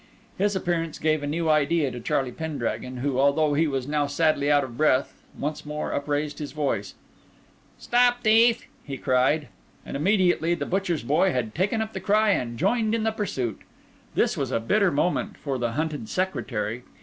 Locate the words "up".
11.83-11.93